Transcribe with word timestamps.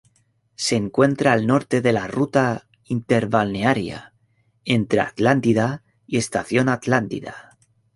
Se 0.55 0.77
encuentra 0.77 1.31
al 1.31 1.45
norte 1.45 1.79
de 1.79 1.93
la 1.93 2.07
Ruta 2.07 2.67
Interbalnearia, 2.85 4.15
entre 4.65 5.01
Atlántida 5.01 5.83
y 6.07 6.17
Estación 6.17 6.69
Atlántida. 6.69 7.59